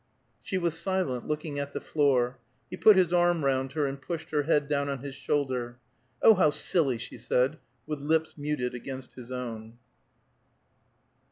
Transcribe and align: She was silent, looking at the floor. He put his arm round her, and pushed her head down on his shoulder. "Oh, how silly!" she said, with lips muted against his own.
She 0.41 0.57
was 0.57 0.79
silent, 0.79 1.27
looking 1.27 1.59
at 1.59 1.73
the 1.73 1.79
floor. 1.79 2.39
He 2.71 2.75
put 2.75 2.97
his 2.97 3.13
arm 3.13 3.45
round 3.45 3.73
her, 3.73 3.85
and 3.85 4.01
pushed 4.01 4.31
her 4.31 4.41
head 4.41 4.65
down 4.65 4.89
on 4.89 5.03
his 5.03 5.13
shoulder. 5.13 5.77
"Oh, 6.23 6.33
how 6.33 6.49
silly!" 6.49 6.97
she 6.97 7.19
said, 7.19 7.59
with 7.85 8.01
lips 8.01 8.35
muted 8.35 8.73
against 8.73 9.13
his 9.13 9.31
own. 9.31 9.77